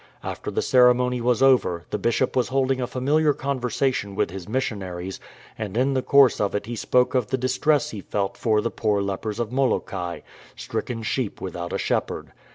[0.23, 5.19] After the ceremony was over, the bishop was holding a familiar conversation with his missionaries,
[5.59, 8.71] and in the course of it he spoke of the distress he felt for the
[8.71, 10.21] poor lepers of Molokai—
[10.55, 11.03] stricken 302 DAMIEN'S PROPOSAL
[11.37, 12.31] sheep without a shepherd.